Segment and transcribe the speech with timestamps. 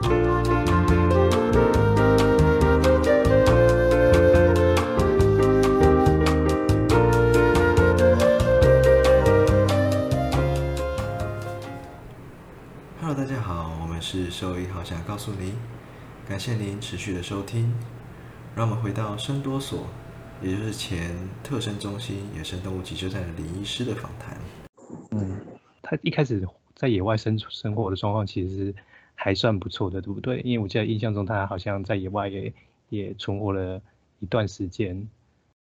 [0.00, 0.14] Hello，
[13.12, 15.52] 大家好，我们是兽医好想告诉您，
[16.28, 17.74] 感谢您持续的收听。
[18.54, 19.84] 让我们回到生多所，
[20.40, 21.12] 也就是前
[21.42, 24.38] 特生中心野生动物急救站的林医师的访谈。
[25.10, 25.40] 嗯，
[25.82, 28.74] 他一开始在野外生生活的状况其实是
[29.20, 30.40] 还算不错的，对不对？
[30.42, 32.52] 因为我记得印象中他好像在野外也
[32.88, 33.82] 也存活了
[34.20, 35.08] 一段时间，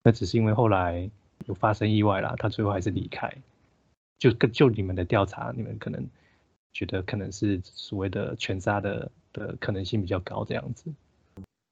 [0.01, 1.09] 那只是因为后来
[1.45, 3.29] 有发生意外啦，他最后还是离开。
[4.17, 6.07] 就就你们的调查，你们可能
[6.71, 10.89] 觉得可能是所谓的全杀的的可能性比较高这样子。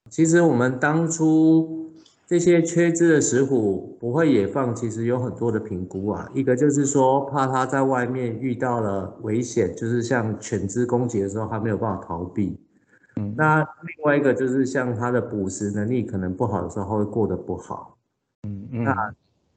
[0.10, 1.91] 其实我们当初
[2.32, 6.32] 这些缺肢的石虎不会野放，其实有很多的评估啊。
[6.34, 12.58] 一个就是说，怕它在外面遇到了危险，就是像犬只攻击的时候，它没有办法逃避。
[13.18, 17.98] 嗯，那另外一个就是像它的捕食能力可能不好的时候，会过得不好。
[18.48, 19.14] 嗯嗯，那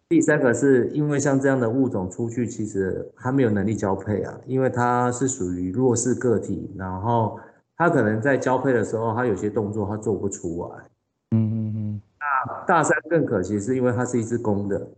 [0.09, 7.39] 第三个是因为像这样的物种出去，其实它没有能力交配啊，因为它是属于弱势个体，然后
[7.77, 10.91] 它可能在交配的时候，它有些动作它做不出来。
[12.67, 14.89] 大山更可惜，是因为它是一只公的，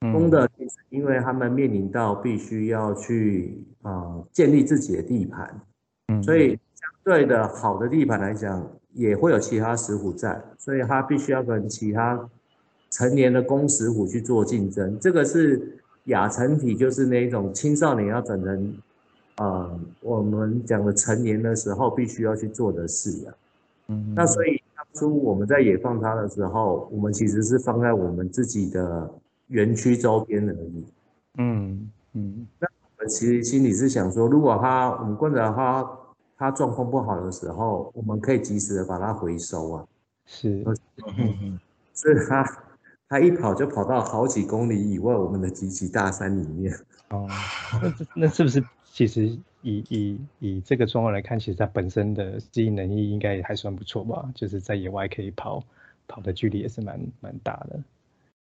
[0.00, 5.60] 嗯公的其实因为他们面临到必须要去啊、呃建立自己的地盘，
[6.08, 12.28] 嗯，所以相对的好的地盘来讲，也会有其他石虎在，所以它必须要跟其他
[12.90, 14.98] 成年的公石虎去做竞争。
[14.98, 18.74] 这个是亚成体，就是那一种青少年要转成
[19.38, 23.34] 呃我们讲的成年的时候必须要去做的事啊。
[23.88, 24.65] 嗯，那所以当
[24.96, 29.08] 初我们在野放它的时候，我们其实是放在我们自己的
[29.48, 30.86] 园区周边而已。
[31.38, 35.90] 嗯嗯我们其实心里是想说，如果它我们观察它
[36.38, 39.84] 它状况不好的时候，我们可以及时的把它回收啊。
[40.24, 40.64] 是，
[41.92, 42.44] 所以它
[43.08, 46.74] 它一跑就跑到好几公里以外我们的集集大山里面。
[47.10, 47.28] 哦，
[47.80, 48.60] 那那是不是
[48.96, 49.26] 其实
[49.60, 54.26] 以以以这个状况来看，其实它本身的适应能力应该也还算不错吧？
[54.34, 55.62] 就是在野外可以跑
[56.08, 57.78] 跑的距离也是蛮蛮大的。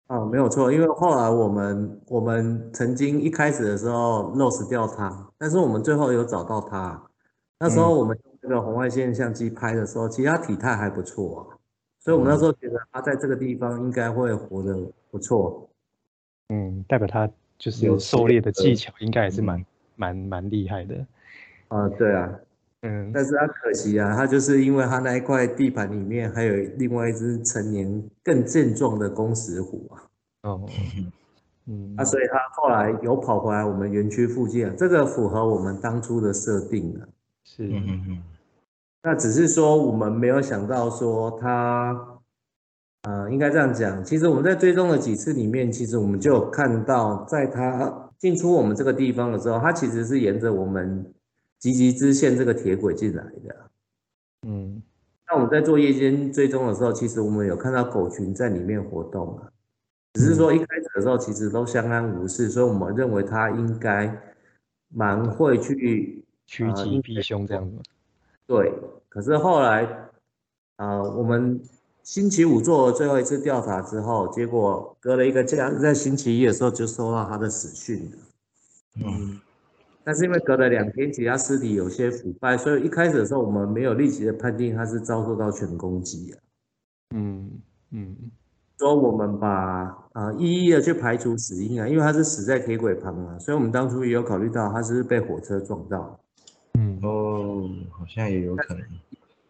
[0.08, 7.04] 啊，没有错，因为后来我们我们曾经一开始的时候 lose 掉它，但是我们最后有找到它。
[7.60, 11.60] 那时候我们用这个红外线相机拍的时候，其实它体态还不错啊，
[12.00, 15.68] 所以我们那时候觉得它在这个地方应该会活得不错。
[16.48, 21.06] 嗯，代表它就是有狩猎的技巧应该也是蛮蛮蛮厉害的。
[21.68, 22.30] 啊，对啊，
[22.82, 30.04] 嗯，但是它可惜啊，他就是因为他那一块地盘里面还有另外一只成年更健壮的公石虎啊。
[30.44, 30.66] 哦，
[31.68, 37.08] 嗯啊，所以他后来有跑回来我们园区附近啊，这个符合我们当初的设定啊。
[37.44, 37.68] 是，
[39.02, 42.20] 那只是说我们没有想到说他，
[43.04, 44.04] 呃，应该这样讲。
[44.04, 51.14] 其实我们在追踪的几次里面，其实我们就有看到，在他进出我们这个地方的时候，它其实是沿着我们
[51.60, 53.72] 吉吉支线这个铁轨进来的。
[54.48, 54.82] 嗯
[55.28, 59.50] 那我们在做夜间追踪的时候，其实我们有看到狗群在里面活动啊，
[60.14, 64.16] 只是说一开始的时候其实都相安无事，所以我们认为它应该
[64.90, 67.78] 蛮会去趋吉避凶这样子。
[68.46, 68.72] 对。
[69.10, 69.88] 可是后来，
[70.76, 71.60] 啊，我们
[72.06, 78.18] 星期五做了最后一次调查之后，结果隔了一个假日，在星期一的时候就收到他的死讯了。
[79.04, 79.42] 嗯，
[80.04, 86.38] 但是因为隔了两天，其他尸体有些腐败，所以一开始的时候我们没有立即的判定他是遭受到全攻击啊。
[87.16, 87.50] 嗯
[87.90, 88.16] 嗯
[88.78, 96.20] 说我们把啊一一的去排除死因啊，因为他是死在铁轨旁啊，所以我们当初也有考虑到他是是被火车撞到，
[96.78, 98.84] 嗯哦，好像也有可能。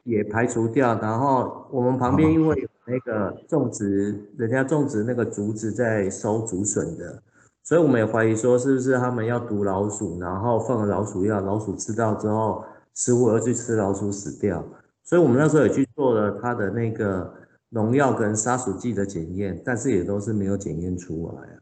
[0.06, 0.98] 也排除掉。
[1.00, 7.22] 然后我们旁边因为有那个种植，人家种植那个竹子在收竹笋的，
[7.62, 14.64] 所以我们也怀疑说是不是他们要毒老鼠，然后放了老鼠药，老鼠吃到之后，食物而去吃老鼠死掉。
[15.04, 17.32] 所以我们那时候也去做了它的那个
[17.70, 21.58] 农药跟杀鼠剂的检验，但是也都是没有检验出来啊。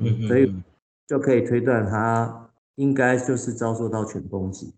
[0.00, 0.54] 嗯所以
[1.06, 4.72] 就可以推断它应该就是遭受到犬攻击。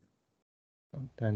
[1.15, 1.35] 但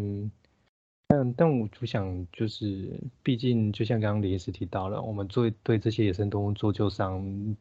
[1.15, 2.91] 但但我就想，就是
[3.23, 7.57] 毕竟就像刚刚李医师提到了，我们做对这些野生动物做救伤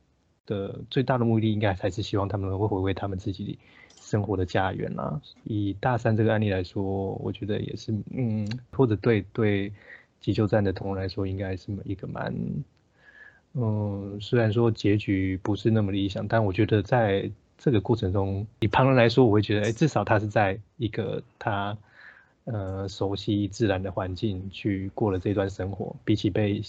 [0.45, 3.59] 的最大的目的，应该还是希望他们会回归他们自己
[3.99, 5.21] 生活的家园啦。
[5.43, 9.71] 以大山这个案例来说，我觉得也是，嗯，或者对对
[10.19, 12.33] 急救站的同仁来说，应该是一个蛮，
[13.53, 21.77] 嗯，虽然说结局不是那么理想，但我觉得在这个过程中，以旁人来说，我会觉得，哎，至少他是在一个他
[22.45, 26.61] 呃熟悉自然的环境去过了这段生活，比起被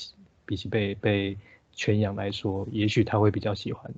[0.47, 1.37] 比起被被
[1.73, 3.91] 圈养来说，也许他会比较喜欢。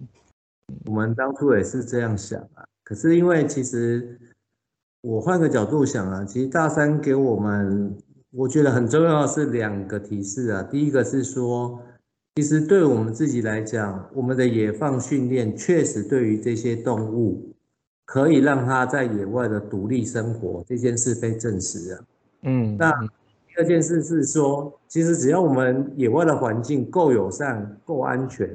[0.86, 4.18] 我们当初也是这样想啊，可是因为其实
[5.02, 7.96] 我换个角度想啊，其实大三给我们，
[8.32, 10.62] 我觉得很重要的是两个提示啊。
[10.62, 11.80] 第一个是说，
[12.34, 17.54] 其实对我们自己来讲，我们的野放训练确实对于这些动物，
[18.06, 22.04] 可以让他在野外的独立生活，这件事被证实了。
[22.42, 22.90] 嗯，那
[23.48, 28.48] 第二件事是说，其实只要我们野外的环境够友善、够安全。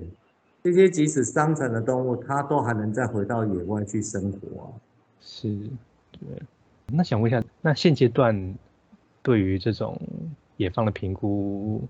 [0.63, 4.65] 这些即使伤残的动物，它都还能再回到野外去生活啊。
[5.19, 5.50] 是，
[6.12, 6.42] 对。
[6.88, 8.56] 那想问一下，那现阶段
[9.21, 10.00] 对于这种
[10.57, 11.81] 野放的评估，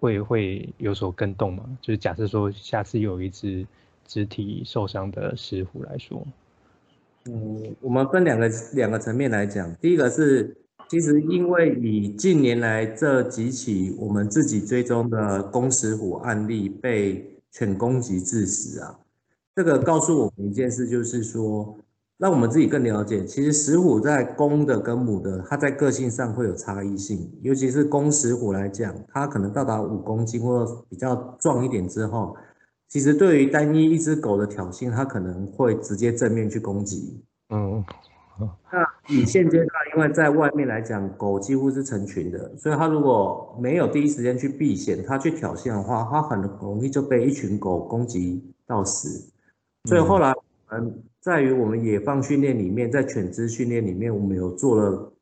[0.00, 1.64] 会会有所更动吗？
[1.80, 3.64] 就是假设说下次有一只
[4.04, 6.26] 肢体受伤的石虎来说，
[7.26, 9.74] 嗯，我们分两个两个层面来讲。
[9.80, 10.56] 第一个是，
[10.88, 17.28] 其实因为以近年来这几起我们自己追踪的公石虎案例被。
[17.54, 18.98] 犬攻击致死啊！
[19.54, 21.76] 这个告诉我们一件事，就是说，
[22.16, 27.30] 让我们自己更了解，其实石虎在公的跟母的，它在个性上会有差异性。
[27.42, 32.34] 尤其是公石虎来讲，它可能到达五公斤或比较壮一点之后，
[32.92, 37.24] 其实对于单一一只狗的挑衅，它可能会直接正面去攻击。
[37.48, 37.82] 嗯。
[38.70, 49.26] 那以现阶段，因为在外面来讲，狗几乎是成群的，所以它如果没有第一时间去避险，它去挑衅的话，它很容易就被一群狗攻击到死。
[49.88, 50.34] 所以后来，
[50.68, 55.12] 嗯，在于我们野放训练里面，在犬只训练里面，我们有做了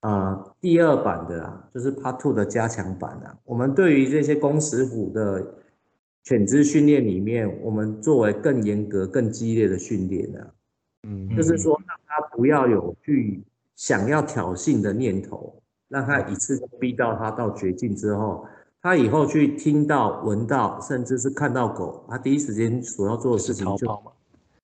[0.00, 3.38] 呃第二版的啊，就是 Part Two 的加强版啊。
[3.44, 5.54] 我们对于这些公石虎的
[6.26, 10.42] 犬只训练里面，我们作为更严格、更激烈的训练啊。
[11.06, 13.44] 嗯，就是说让他不要有去
[13.76, 15.54] 想要挑衅的念头，
[15.88, 18.44] 让他一次逼到他到绝境之后，
[18.82, 23.86] 他以后去听到、闻到，甚至是看到狗，他第一时间所要做的事情就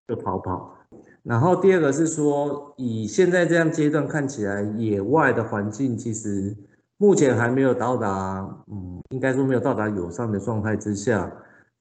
[0.09, 0.77] 就逃跑。
[1.23, 6.57] 然后第二个是说，以现在这样阶段看起来，野外的环境其实
[6.97, 11.33] 目前还没有到达，嗯，应该说没有到达友善的状态之下。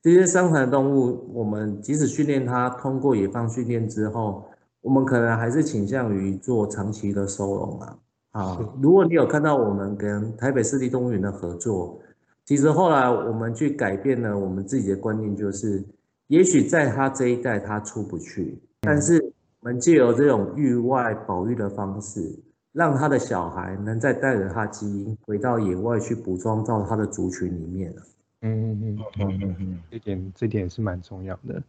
[0.02, 4.44] 这些伤残动物，我们即使训练它通过野放训练之后，
[4.82, 7.98] 我们可能还是倾向于做长期的收容啊。
[8.32, 12.00] 啊，如果你有看到我们跟台北市立动物园的合作，
[12.46, 15.84] 其实后来我们去改变了我们自己的观念，就是
[16.28, 19.22] 也许在它这一代它出不去，但是
[19.60, 22.40] 我们借由这种域外保育的方式，
[22.74, 27.94] 让他的小孩能再带着他基因回到野外去补装到他的族群里面
[28.42, 31.62] 嗯嗯嗯嗯嗯，这点这点是蛮重要的，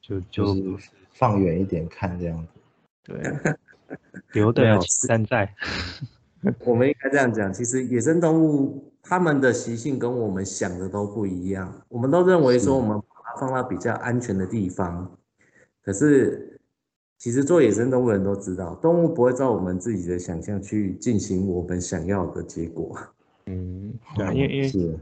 [0.00, 2.60] 就就是放远一点看这样子。
[3.04, 3.56] 对，
[4.32, 5.52] 留的山在。
[6.64, 11.82] 我们应该这样讲，其实野生动物它们的习性跟我们想的都不一样。
[11.88, 15.10] 我们都认为说我们把它放到比较安全的地方，
[15.82, 16.60] 可是
[17.16, 22.96] 其实做野生动物人都知道，动物不会照我们自己的想象去进行我们想要的结果。
[23.46, 24.98] 嗯， 对，因为因为是。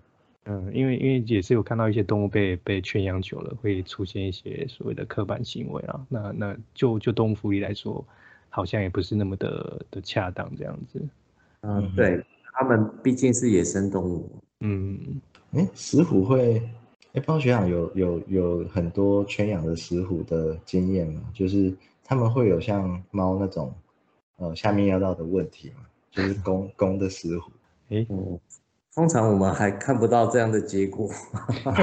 [0.49, 6.07] 嗯，因为因为也是有看到一些动物被被圈养久了，会出现一些所谓的刻板行为啊。
[6.09, 8.07] 那那就就动物福利来说，
[8.49, 11.03] 好像也不是那么的的恰当这样子。
[11.63, 14.31] 嗯，对，他们毕竟是野生动物。
[14.61, 16.63] 嗯，哎，石虎会，
[17.13, 21.23] 哎，方学长有有有很多圈养的石虎的经验吗？
[21.35, 21.75] 就是
[22.05, 23.75] 他们会有像猫那种，
[24.37, 25.85] 呃，下面要到的问题吗？
[26.13, 27.51] 就是公公的石虎。
[27.89, 28.07] 哎。
[28.97, 31.11] 通常我们还看不到这样的结果。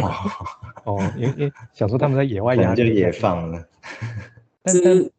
[0.83, 3.63] 哦，因为想说他们在野外 养就野放了。
[4.63, 5.11] 但是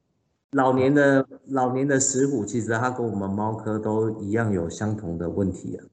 [0.51, 5.85] 老年的老年的石虎，其实它跟我们猫科都一样有相同的问题啊。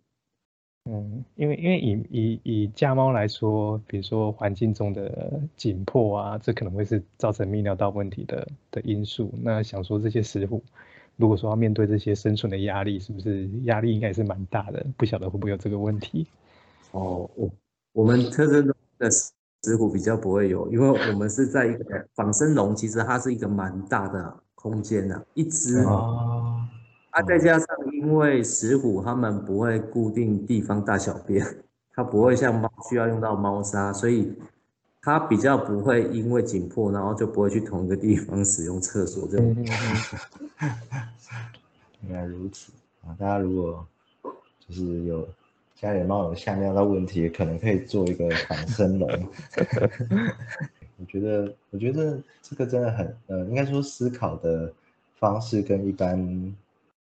[0.89, 9.31] 嗯，因为因为以以以家猫来说，比如说环境中的紧迫啊，这可能会是造成泌尿道问题的的因素。
[9.43, 10.63] 那想说这些石虎。
[11.21, 14.83] 如果说要面对这些生存的压力，是不是压力应该是蛮大的？
[14.97, 16.25] 不晓得会不会有这个问题？
[16.93, 17.49] 哦，我
[17.93, 26.59] 我们特征的石虎比较不会有，因为我们是在一个仿生笼，其实它是一个蛮大的空间的，一只哦，
[27.11, 31.45] 啊，再加上因为石虎它们不会固定地方大小便，
[31.93, 34.33] 它不会像猫需要用到猫砂，所以。
[35.01, 39.55] 它比较不会因为紧迫，然后就不会去同一个地方使用厕所这种。
[42.07, 42.71] 原来如此
[43.05, 43.15] 啊！
[43.19, 43.85] 大家如果
[44.67, 45.27] 就是有
[45.75, 49.07] 家里猫有下尿的问题，可能可以做一个仿生笼。
[50.97, 54.71] 我觉得，我觉得这个真的很呃，应该说思考的
[55.17, 56.55] 方式跟一般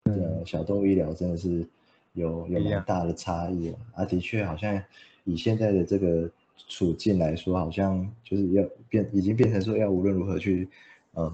[0.05, 1.65] 呃小动物医疗真的是
[2.13, 3.79] 有有蛮大的差异啊。
[3.95, 4.83] 啊，的确好像
[5.25, 6.29] 以现在的这个
[6.69, 10.69] 处境来说，好像就是要变，已经变成说要无论如何去
[11.13, 11.33] 呃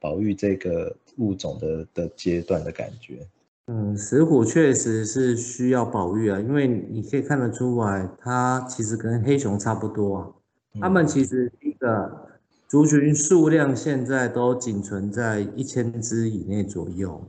[0.00, 3.26] 保育这个物种的的阶段的感觉。
[3.66, 10.30] 嗯，石虎确实是需要保育啊，因为你可以看得出来，它其实跟黑熊差不多啊。
[10.80, 12.28] 它们其实一个
[12.66, 17.20] 族群数量现在都仅存在一千只以内左右，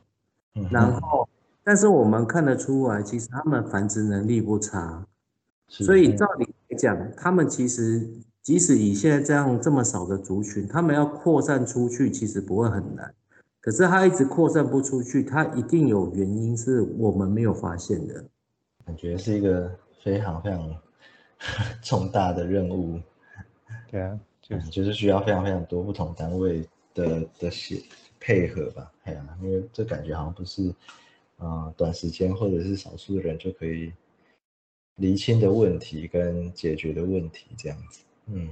[0.55, 1.27] 嗯然后，
[1.63, 5.05] 但是我们看得出来，其实它们繁殖能力不差，
[5.67, 8.09] 所以照理来讲，他们其实
[8.41, 13.13] 即使以现在这样这么少的族群，他们要扩散出去，其实不会很难。
[13.59, 18.23] 可是它一直扩散不出去，它一定有原因是我们没有发现的。
[18.85, 19.69] 感觉是一个
[20.01, 20.75] 非常非常
[21.83, 22.99] 重大的任务。
[23.91, 27.81] 对啊，就嗯，就是需要非常非常多不同单位的的协
[28.19, 30.73] 配合吧，哎呀、因为这感觉好像不是，
[31.37, 33.91] 呃，短时间或者是少数的人就可以
[34.99, 38.49] 厘清的问题跟解决的问题这样子，嗯，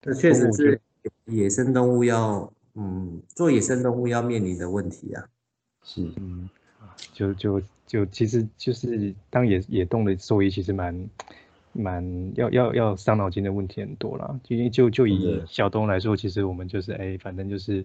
[0.00, 0.80] 这确实是
[1.26, 5.28] 野生动物要，嗯，做野生动物要面临的问题啊。
[5.84, 6.48] 是，嗯，
[7.12, 11.08] 就就就其实就是当野野动的兽医，其实蛮
[11.72, 14.40] 蛮要要要伤脑筋的问题很多啦。
[14.48, 17.84] 因为就就以小动物来说，其实我们就是哎，反正就是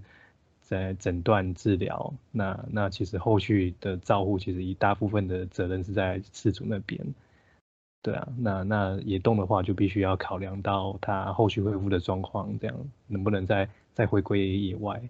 [0.62, 7.00] 在诊断治疗，那那其实后续的照护，其实一大部分的责任是在饲主那边。
[8.08, 12.74] 对啊，那那野动的话，就必须要考量到它后续恢复的状况，这样
[13.06, 15.02] 能不能再再回归野外，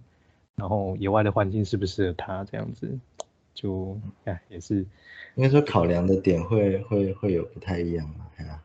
[0.55, 2.89] 然后野外的环境适不适合它，这样子，
[3.53, 4.83] 就哎也是。
[5.35, 8.59] 应该说考量的点会会会有不太一样嘛，哎呀、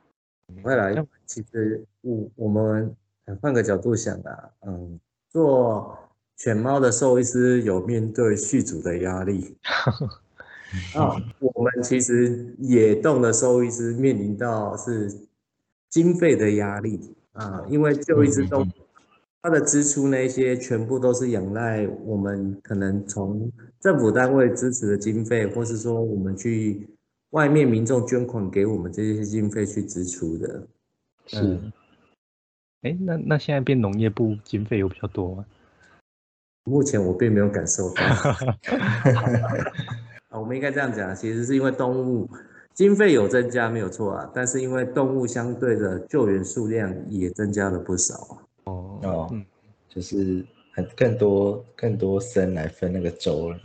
[0.62, 0.94] 未来
[1.26, 2.96] 其实我我们
[3.42, 4.98] 换个角度想啊，嗯，
[5.28, 5.94] 做
[6.38, 9.54] 犬猫的兽医师有面对续主的压力
[10.96, 15.10] 啊， 我们其实野动的兽医师面临到是
[15.88, 18.66] 经费的压力啊，因为就一只动物，
[19.42, 23.50] 它的支出那些全部都是仰赖我们可能从
[23.80, 26.88] 政府单位支持的经费，或是说我们去
[27.30, 30.66] 外面民众捐款给我们这些经费去支出的。
[31.26, 31.72] 是，嗯
[32.82, 35.44] 哎，那那现在变农业部经费有比较多吗？
[36.64, 38.02] 目前我并没有感受到。
[40.32, 42.28] 啊，我们应该这样讲，其实是因为动物
[42.72, 48.38] 经费有增加，没有错啊，但是因为动物相对的救援数量也增加了不少啊。
[48.64, 49.44] 哦哦嗯，
[49.88, 53.58] 就是很更多更多生来分那个粥了，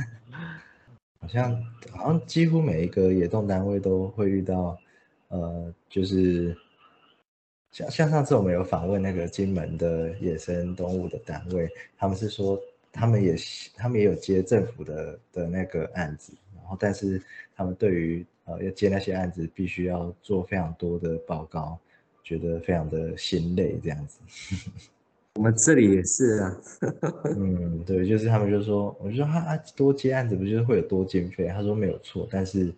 [1.20, 1.54] 好像
[1.90, 4.78] 好像几乎每一个野动单位都会遇到，
[5.28, 6.56] 呃，就是
[7.72, 11.68] 像像上次我们有访问那个金门的野生动物的单位，
[11.98, 12.58] 他们是说
[12.92, 13.34] 他们也
[13.74, 17.20] 他们也有接政府的的那个案子，然后但是
[17.56, 21.78] 他们对于呃要接那些案子，必须要做非常多的报告，
[22.22, 24.20] 觉得非常的心累这样子。
[25.36, 26.60] 我们这里也是啊，
[27.38, 31.48] 嗯，对，就是他们就说，我就说他啊多接案子不就是会有多经费？
[31.48, 32.70] 他说没有错，但是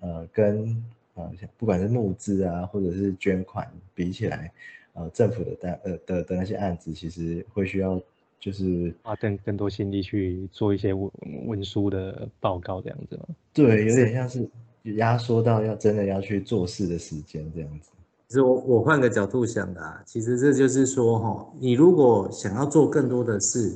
[0.00, 0.84] 呃跟
[1.14, 4.52] 呃不管是募资啊或者是捐款比起来，
[4.92, 7.98] 呃政府的单呃的的那些案子其实会需要
[8.38, 11.10] 就是花更更多心力去做一些文
[11.46, 13.24] 文书的报告这样子吗？
[13.52, 14.48] 对，有点像是
[14.96, 17.90] 压缩到要真的要去做事的时间这样子。
[18.28, 23.72] 其实我我换个角度想的啊，其实这就是说哈，你如果想要做更多的事，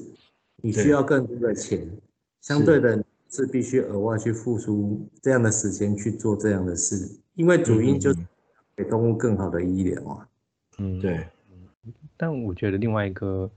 [0.56, 1.88] 你需要更多的钱，
[2.40, 8.26] 相对的是必须额外去付出这样的时间去做这样的事，因为主因就是嗯
[8.76, 10.28] 给动物更好的医疗啊。
[10.78, 11.24] 嗯，对，
[12.16, 13.48] 但我觉得另外一个，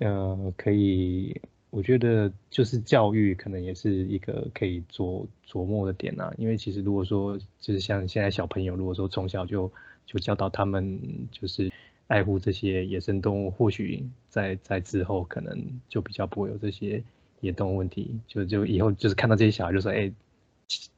[0.00, 6.32] 呃，可以，我觉得就是教育可能也是一个可以琢琢磨的点啊。
[6.36, 9.70] 因为其实如果说就是像现在小朋友，如果说从小就
[10.04, 11.00] 就教导他们
[11.30, 11.72] 就是
[12.08, 17.02] 爱护这些野生动物，或许在在之后可能就比较不会有这些
[17.40, 18.20] 野动物问题。
[18.26, 20.12] 就就以后就是看到这些小孩就说，哎，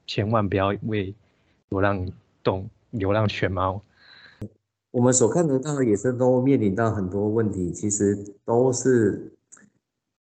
[0.06, 1.14] 千万不要喂
[1.68, 2.10] 流浪
[2.42, 3.82] 动流浪犬猫。
[4.90, 9.30] 我们所看得到的野生动物面临到很多问题，其实都是，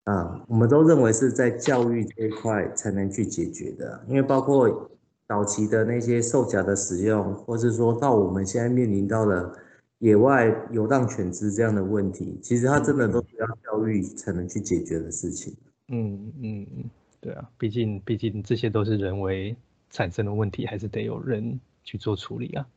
[0.06, 4.90] 啊，我们都认为是在教育这一块才能去解决的，因为包括
[5.28, 9.56] 早期的那些兽夹的使用，或是说到我们现在面临到了
[10.00, 15.56] 野外游荡犬只这样的问题，其实它真的都是要教育才能去解决的事情。
[15.90, 16.90] 嗯嗯嗯，
[17.22, 19.56] 对啊，毕竟毕竟这些都是人为
[19.92, 22.68] 产生的问题，还是得有人去做处理啊。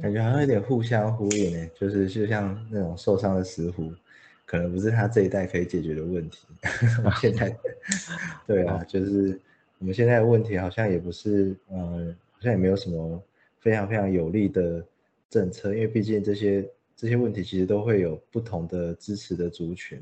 [0.00, 3.92] 感觉好像有点互相呼应呢，就是就像那种受伤的石虎，
[4.46, 6.46] 可能不是他这一代可以解决的问题。
[7.20, 7.56] 现在，
[8.46, 9.38] 对啊，就是
[9.78, 13.22] 我们现在的问题好像也不是，呃，好像也没有什么
[13.60, 14.84] 非常非常有利的
[15.28, 20.00] 政策，因为毕竟这些这些问题其实都会有不同的支持的族群，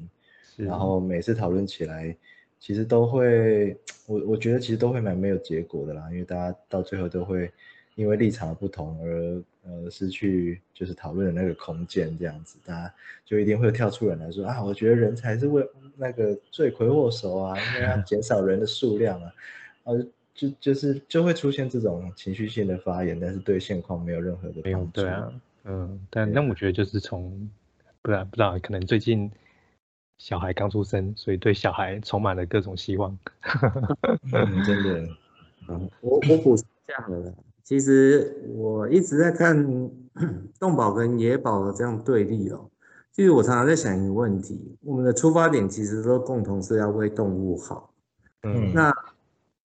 [0.57, 2.15] 然后每次讨论起来，
[2.61, 3.77] 其实都会，
[4.07, 7.51] 我我觉得其实都会蛮没有结果的啦，因为大家到最后都会
[7.95, 9.43] 因为立场的不同而。
[9.69, 12.95] 呃，失去就是讨论的那个空间，这样子，大家
[13.25, 19.33] 就一定会跳出人来说啊，我觉得人才是为那个罪魁祸首啊，应该要减少人的数量啊，
[19.85, 25.01] 呃，就就是就会出现这种情绪性的发言，但是对现况没有任何的帮助。
[25.03, 25.33] 对啊，
[25.65, 27.51] 嗯，但那我觉得就是从，
[28.03, 29.29] 不然不知道，可能最近
[30.19, 33.19] 小孩刚出生，所以对小孩充满了各种希望。
[34.33, 35.09] 嗯，真的，
[35.69, 37.35] 嗯，我我补充一下好了。
[37.67, 39.91] 其实我一直在看
[40.61, 42.71] 动保跟野保的这样对立哦。
[43.13, 47.91] 其实我常常在想一个问题：我们的出发点其实都共同是要为动物好。
[48.45, 48.93] 嗯，那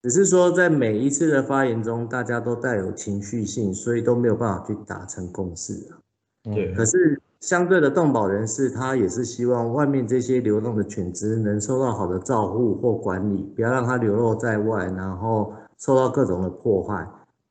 [0.04, 5.98] 只是说在每一次的发言中，大家都带有情绪性，所以都没有办法去达成共识啊。
[6.44, 6.72] 对。
[6.76, 17.08] 可是相对的动保人士，他也是希望外面这些流动的犬只能受到好的照护或管理，不要让它流落在外，然后受到各种的破坏。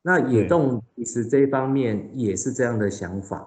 [0.07, 3.45] 那野动其实这一方面也是这样的想法。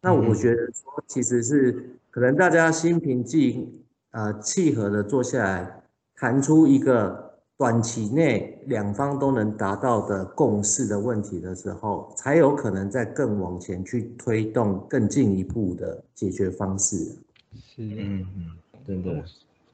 [0.00, 3.68] 那我觉得说，其实是可能大家心平气
[4.10, 5.82] 呃契合的坐下来，
[6.16, 16.96] 谈出一个短期内两方都能达到的共识的问题的时候，才有可能再更往前去推动更进一步的解决方式。
[17.54, 18.46] 是，嗯嗯，
[18.84, 19.22] 真的。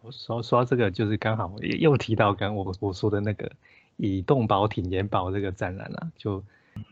[0.02, 1.50] 我说说到这个，就是刚好
[1.81, 3.50] 又提到刚我我说的那个。
[3.96, 6.42] 以动保挺延保这个展览啊，就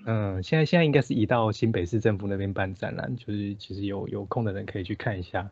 [0.06, 5.50] 嗯，现在现在应该是移到新北市政府那边办展览，就是其实有有空的人可以去看一下，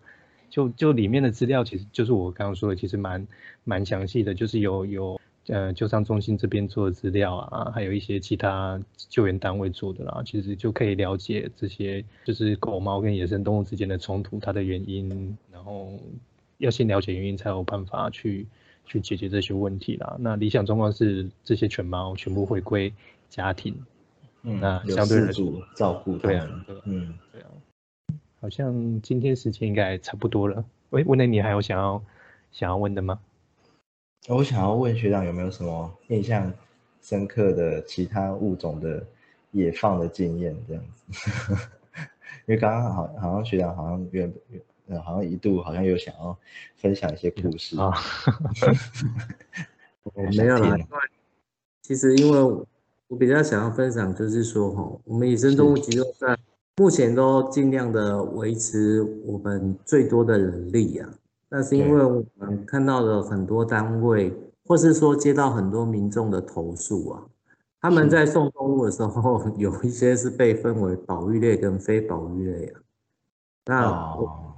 [0.49, 3.27] 就就里面的资料，其实就是我刚刚说的，其实蛮
[3.65, 15.93] 蛮详细的，就是有有呃救伤中心这边做的资料啊，还有一些其他救援单位做的啦，其实就可以了解这些就是狗猫跟野生动物之间的冲突它的原因，然后
[16.57, 18.47] 要先了解原因才有办法去。
[18.93, 20.17] 去解决这些问题啦。
[20.19, 22.93] 那理想状况是这些犬猫全部回归
[23.31, 23.75] 家庭，
[24.43, 27.49] 嗯，那相对来说照顾，对啊，嗯，对啊。
[28.41, 30.63] 好像今天时间应该差不多了。
[30.91, 32.03] 喂，问了你还有想要
[32.51, 33.19] 想要问的吗？
[34.29, 36.53] 我想要问学长有没有什么印象
[37.01, 39.05] 深刻的其他物种的
[39.53, 41.55] 野放的经验这样子？
[42.47, 44.31] 因为刚刚好好像学长好像原
[45.05, 46.37] 好像一度好像有想要
[46.77, 47.93] 分享一些故事啊，
[50.03, 50.77] 我没有啦。
[51.81, 52.43] 其实因为
[53.09, 56.39] 我比较想要分享，就是说哈，我们野生动物急救站
[56.77, 61.09] 目前都尽量的维持我们最多的人力啊。
[61.49, 64.33] 那是因为我们看到了很多单位，
[64.67, 67.23] 或是说接到很多民众的投诉啊，
[67.81, 72.81] 他们在送动物的时候， 有一些是被分为保育类跟非保育类啊。
[73.67, 74.52] 那我。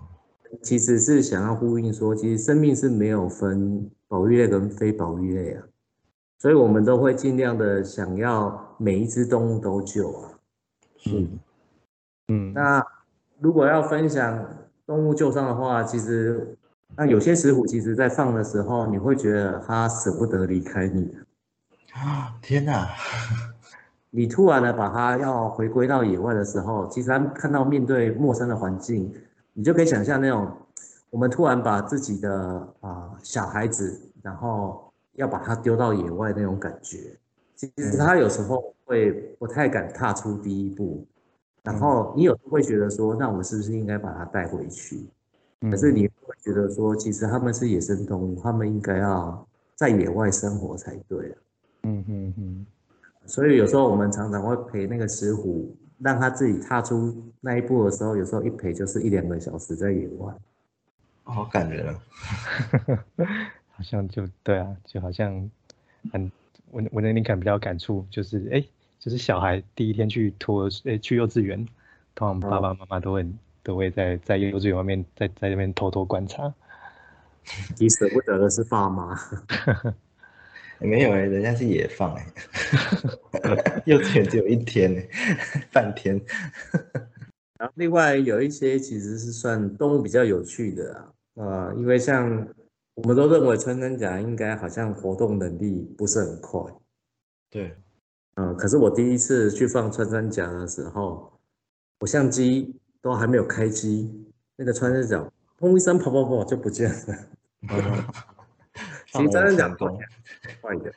[0.63, 5.63] 其实是想要呼应说，其实生命是没有分保育类跟非保育类啊，
[6.39, 10.31] 所以我们都会尽量的想要每一只动物都救啊。
[10.97, 11.27] 是，
[12.29, 12.85] 嗯，那
[13.41, 14.47] 如果要分享
[14.87, 16.57] 动物救伤的话，其实
[16.97, 21.17] 那有些石虎其实在放的时候，你会觉得它舍不得离开你
[21.93, 22.37] 啊！
[22.43, 22.89] 天哪！
[24.11, 29.13] 你突然的把它要回归到野外的时候，其实它看到面对陌生的环境。
[29.55, 30.51] 你就可以想象那种，
[31.11, 37.17] 我们突然把自己的啊小孩子，然后要把他丢到野外那种感觉。
[37.55, 41.07] 其实他有时候会不太敢踏出第一步，
[41.63, 45.07] 然后你有时候会觉得说，那我们是不是应该把他带回去？
[45.71, 51.37] 可是你会觉得说，其实他们是野生动物，他们应该要在野外生活才对啊。
[51.85, 52.67] 嗯嗯嗯。
[53.25, 55.75] 所以有时候我们常常会陪那个石虎。
[55.99, 60.35] 让他自己踏出那一步的时候，有时候一陪就是一两个小时在野外，
[61.23, 62.01] 好感人啊！
[63.77, 65.51] 好像就对啊，就好像
[66.13, 66.31] 很
[66.71, 68.65] 我我那天感比较感触，就是哎，
[68.99, 71.67] 就是小孩第一天去托诶去幼稚园，
[72.15, 73.27] 通常爸爸妈妈都会
[73.63, 76.53] 都会在在幼稚园外面在在那边偷偷观察，
[77.79, 79.19] 你舍不得的是爸妈。
[80.81, 82.27] 没有哎，人家是野放哎，
[83.87, 85.09] 幼稚园只有一天哎，
[85.73, 86.21] 半天。
[87.59, 92.47] 然后另外有一些其实是算动物比较有趣的啊，呃，因为像
[92.95, 96.61] 我们都认为穿山甲应该好像活动能力不是很快，
[97.51, 97.75] 对，
[98.37, 101.33] 嗯，可是我第一次去放穿山甲的时候，
[102.01, 104.13] 我相机都还没有开机，
[104.57, 105.25] 那个穿山甲
[105.59, 107.19] 砰一声跑跑跑就不见了。
[109.15, 109.77] 其实专家讲
[110.61, 110.93] 坏的。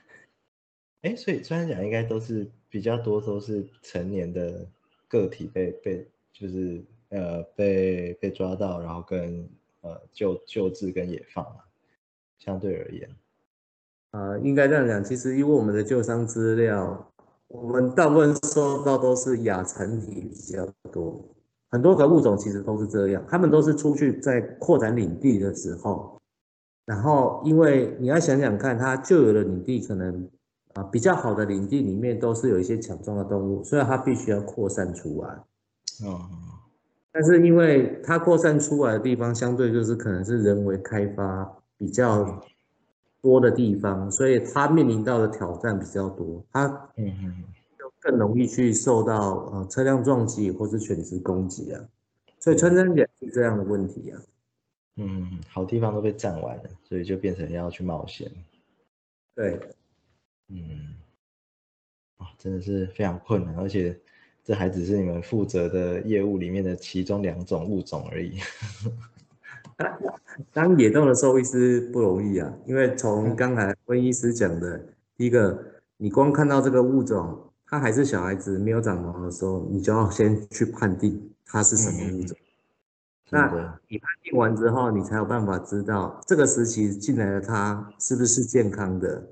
[1.03, 4.65] 哎， 所以专家讲应该都是比较多都是成年的
[5.07, 9.47] 个体被被就是呃被被抓到，然后跟
[9.81, 11.63] 呃救救治跟野放啊，
[12.39, 13.09] 相对而言。
[14.11, 15.03] 啊，应该这样讲。
[15.03, 17.11] 其实因为我们的救伤资料，
[17.47, 21.23] 我们大部分收到都是亚成体比较多，
[21.69, 23.23] 很多个物种其实都是这样。
[23.29, 26.16] 他们都是出去在扩展领地的时候，
[26.87, 30.27] 然后因为你要想想看，它旧有的领地可能
[30.73, 35.29] 啊比较好的领地里面都是有一些强壮的动物，所以它必须要扩散出来。
[36.07, 36.27] 哦。
[37.11, 42.41] 但是因为它扩散出来的地方相对就是可能是人为开发比较。
[43.19, 47.43] 多的地方，所以它面临到的挑战比较多，它嗯嗯，
[47.77, 51.81] 就更容易去受到呃车辆撞击或是犬只攻击啊，
[52.39, 54.21] 所以穿山甲是这样的问题啊。
[54.97, 58.31] 嗯，好地方都被占完了，所以就变成要去冒险。
[59.35, 59.59] 对，
[60.49, 60.95] 嗯，
[62.17, 63.95] 哇，真的是非常困难，而且
[64.43, 68.39] 这还只是你们负责的业务里面的其中两种物种而已。
[70.51, 74.83] 当野动的兽医师不容易啊，因为从刚才温医师讲的，
[75.15, 75.63] 第一个，
[75.97, 82.35] 你光看到这个物种，它还是小孩子没有长毛的时候，你就要先去判定它是什么物种。
[83.29, 89.27] 那你判定完之后，你才有办法知道这个时期进来的它是不是健康的，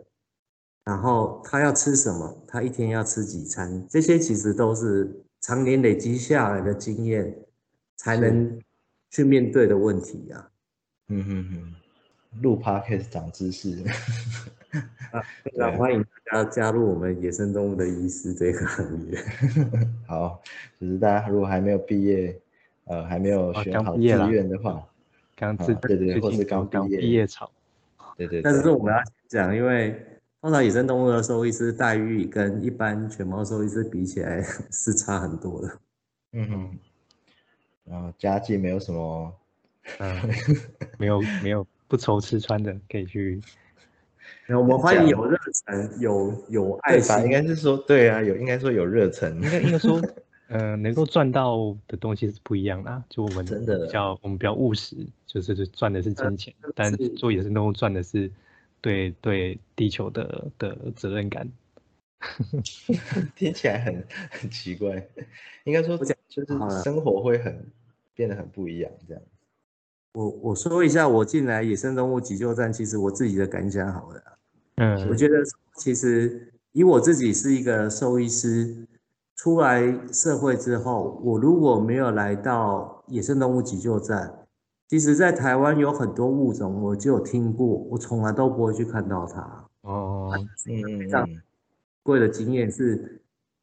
[0.84, 7.36] 然后它要吃什么，它一天要吃几餐，这些其实都是常年累积下来的经验
[7.96, 8.60] 才能。
[9.12, 10.50] 去面对的问题呀，
[11.08, 13.82] 嗯哼哼，录 podcast 长知识，
[15.14, 19.18] 啊， 非常欢迎大家加入我们野生动物的医师这个行业。
[20.06, 20.42] 好，
[20.82, 22.38] 就是大家如果还没有毕业，
[22.86, 24.84] 呃，还没有选好志愿的话，
[25.36, 27.50] 刚自对对，或是刚刚毕业潮，
[28.18, 28.42] 对对。
[28.44, 30.00] 但是我们要讲，因为
[30.42, 35.80] 通常野生动物的兽医师待遇跟一般犬猫兽医师比起来 是差很多的。
[36.34, 36.80] 嗯哼。
[37.86, 39.34] 然后家境没有什么，
[40.00, 40.20] 嗯，
[40.98, 43.40] 没有没有不愁吃穿的，可以去。
[44.50, 50.02] 我们欢迎有热忱、有有爱心，应该是说对啊，有应该说有热忱，应该应该说，
[50.56, 53.04] 呃，能够赚到的东西是不一样的。
[53.10, 54.96] 就我们真的比较，我们比较务实，
[55.28, 58.32] 就是赚的是金钱，但做野生动物赚的是
[58.80, 61.46] 对对地球的的责任感。
[63.36, 65.06] 听起来很很奇怪，
[65.66, 67.66] 应该说就是生活会很
[68.14, 69.22] 变得很不一样这样。
[70.14, 74.24] 我我说一下我进来野生动物急救站，其实我自己的感想好了。
[74.76, 75.36] 嗯，我觉得
[75.76, 78.88] 其实以我自己是一个兽医师，
[79.36, 84.48] 出来社会之后，我如果没有来到野生动物急救站，
[84.88, 89.66] 其实在台湾有很多物种我就有听过，我从来都不会去看到它。
[89.82, 90.32] 哦，
[90.68, 91.42] 嗯嗯。
[92.02, 93.20] 贵的经验是，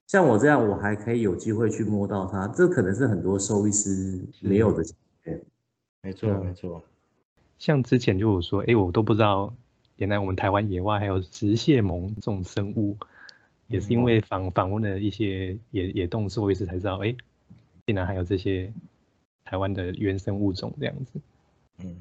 [0.08, 5.40] 像我这样，我还可以有机会去摸到它，这可能是很多兽医师没有的经验。
[6.02, 6.82] 没错，没错。
[7.58, 9.54] 像之前就有说，哎，我都不知道，
[9.94, 12.96] 原来我们台湾野外还有直蟹獴这种生物，
[13.72, 17.14] 也是因为访访问了一些野野动兽医师才知道，哎，
[17.86, 18.72] 竟然还有这些
[19.44, 21.20] 台湾的原生物种这样子。
[21.78, 21.96] 嗯，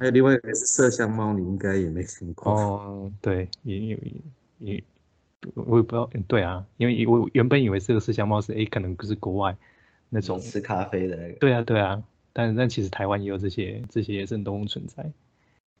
[0.00, 2.52] 还有另外一个是麝香猫，你应该也没听过。
[2.52, 3.98] 哦，对，也有
[4.58, 4.82] 也。
[5.54, 9.56] 我也不知道，对啊，因为我原本以为这个麝香猫是诶，可能是国外
[10.08, 11.34] 那种吃咖啡的那个。
[11.34, 15.04] 对啊，对啊，但但其实台湾也有这些这些野生动物存在。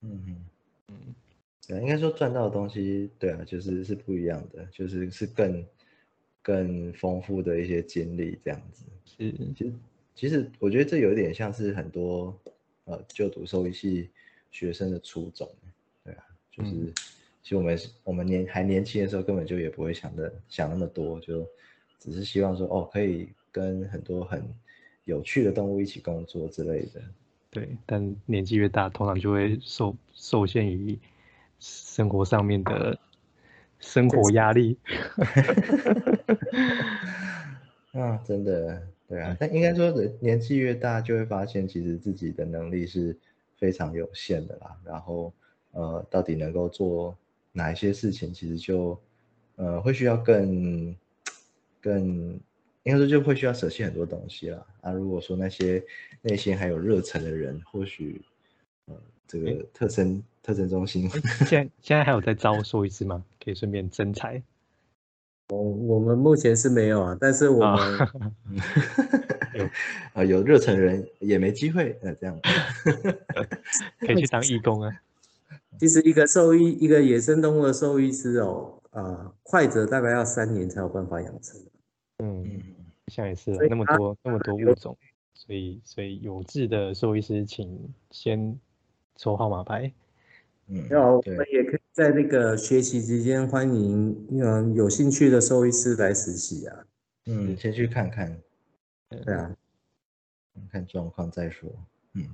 [0.02, 0.22] 嗯
[0.88, 0.94] 嗯
[1.68, 5.64] 嗯，对，应该说赚到的东西，对啊，就是是不一样的，就是是更
[6.42, 8.84] 更丰富的一些经历这样子。
[9.04, 9.72] 是，其实
[10.14, 12.36] 其实我觉得这有点像是很多
[12.84, 14.10] 呃就读兽医系
[14.50, 15.48] 学生的初衷，
[16.04, 16.92] 对啊，就是。
[17.40, 21.48] 其实我们我们年还年轻的时候，根本就也不会想的想那么多，就
[21.98, 24.46] 只是希望说哦，可以跟很多很
[25.04, 27.00] 有趣的动物一起工作之类的。
[27.48, 30.98] 对，但年纪越大，通常就会受受限于
[31.58, 32.98] 生活上面的
[33.78, 34.78] 生活压力。
[37.92, 39.36] 啊，真的，对啊。
[39.38, 43.16] 但应该说，人年纪越大，就会发现其实自己的能力是
[43.56, 44.76] 非常有限的啦。
[44.84, 45.32] 然后，
[45.72, 47.16] 呃，到底能够做。
[47.50, 48.96] 哪一些事情其实就，
[49.56, 50.94] 呃，会需要更，
[51.80, 52.38] 更，
[52.84, 54.92] 应该说就会需要舍弃很多东西了啊。
[54.92, 55.82] 如果说那些
[56.20, 58.22] 内心还有热忱的人，或许，
[58.84, 58.94] 呃，
[59.26, 61.06] 这个特征特征中心，
[61.44, 63.22] 现在现在还有在招收一次吗？
[63.44, 64.42] 可以顺便增财。
[65.50, 67.98] 我我们目前是没有啊，但是我们
[69.52, 69.68] 有
[70.14, 72.40] 啊，有热忱人也没机会，呃，这样
[74.00, 74.90] 可以去当义工啊。
[75.78, 81.60] 其实一个兽医，一个野生动物的兽医师哦，呃，快则大概要三年才有办法养成。
[82.20, 82.62] 嗯，嗯，
[83.08, 84.96] 像也是那么多那么多物种，
[85.34, 88.58] 所以所以有志的兽医师，请先
[89.16, 89.92] 抽号码牌。
[90.68, 96.84] 嗯，那我对们也可以在那个学习期间欢迎嗯有兴趣的兽医师来实习啊。
[97.26, 98.40] 嗯，先去看看，
[99.08, 99.54] 对啊，
[100.70, 101.70] 看状况再说。
[102.14, 102.24] 嗯，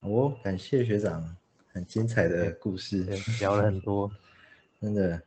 [0.00, 1.36] 好哦，感谢学长，
[1.72, 4.10] 很精彩的故事对，聊了 很多。
[4.80, 5.20] 真的，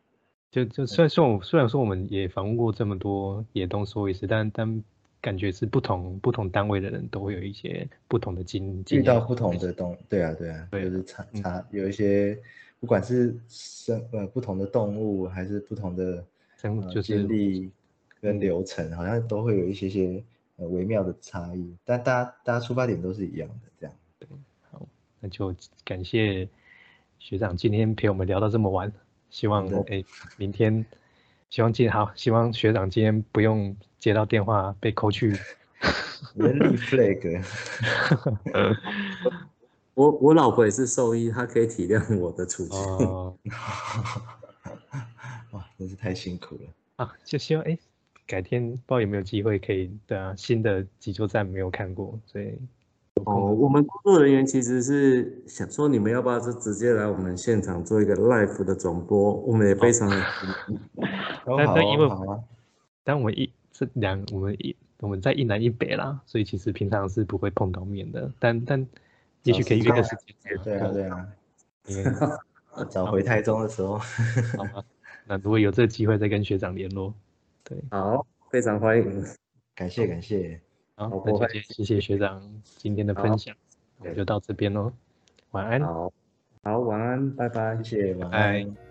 [0.52, 4.84] 就就虽然说我虽然说我们也访问过这么多野动兽医师，但但
[5.22, 12.40] 感觉是不同不同单位的人都会有一些不同的经经验遇到不同的动，对啊，对啊，对就是差嗯差有一些，
[12.80, 16.26] 不管是生呃不同的动物，还是不同的呃
[16.58, 17.70] 生就是经历
[18.22, 20.24] 跟嗯流程，好像都会有一些些
[20.56, 23.96] 呃微妙的差异，但大家大家出发点都是一样的，这样。
[24.20, 24.28] 对，
[24.72, 24.88] 好
[25.20, 25.54] 那就
[25.84, 26.48] 感谢
[27.20, 28.90] 学长今天陪我们聊到这么晚，
[29.30, 30.04] 希望好的哎
[30.38, 30.86] 明天
[31.50, 35.36] 希望今好，希望学长今天不用接到电话被扣去。
[36.36, 37.42] 人力 flag，
[39.96, 42.78] 我我老婆也是兽医，她可以体谅我的处境。
[42.78, 43.36] 哦
[45.52, 46.62] 哇，真是太辛苦了。
[46.98, 47.78] 啊，就希望哎
[48.28, 52.60] 改天不知道有没有机会可以对啊新的急救站没有看过，所以
[53.26, 59.34] 哦，我们工作人员其实是想说，你们要不要就直接来我们现场做一个 live 的转播？
[59.34, 60.16] 我们也非常的
[61.46, 62.40] 但但因为啊，好啊，
[63.04, 68.88] 但我们一这两我们一我们在一南一北啦，所以其实平常是不会碰到面的，但但
[69.44, 70.58] 也许可以约个时间。
[70.64, 71.28] 对啊，对啊，
[71.88, 72.04] 因为
[72.90, 74.84] 找回台中的时候，好吧，
[75.26, 77.14] 那如果有这个机会再跟学长联络。
[77.64, 79.24] 对，好，非常欢迎。
[79.76, 80.60] 感谢感谢，
[81.00, 83.56] 好，不会那就谢谢谢学长今天的分享，
[84.00, 84.92] 我们就到这边喽，
[85.52, 85.82] 晚安。
[85.82, 86.12] 好，
[86.64, 88.14] 好，晚安，拜拜谢。
[88.14, 88.88] 谢，晚拜安。